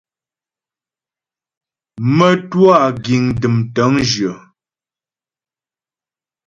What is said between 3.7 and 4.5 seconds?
tə̂ŋjyə.